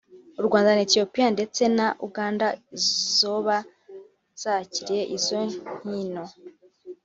[0.39, 3.55] Urwanda na Ethiopia ndetse na Uganda izoba
[4.45, 5.39] yakiriye izo
[5.81, 6.23] nkino